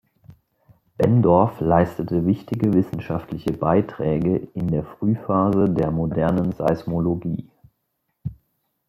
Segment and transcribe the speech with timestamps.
[0.97, 7.47] Benndorf leistete wichtige wissenschaftliche Beiträge in der Frühphase der modernen Seismologie.